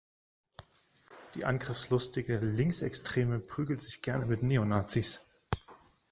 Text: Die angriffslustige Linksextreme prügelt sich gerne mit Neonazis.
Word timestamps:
Die 1.35 1.45
angriffslustige 1.45 2.39
Linksextreme 2.39 3.37
prügelt 3.39 3.81
sich 3.81 4.01
gerne 4.01 4.25
mit 4.25 4.41
Neonazis. 4.41 5.23